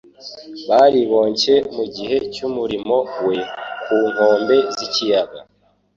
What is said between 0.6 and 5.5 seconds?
bariboncye mu gihe cy'umurimo we ku nkombe z'ikiyaga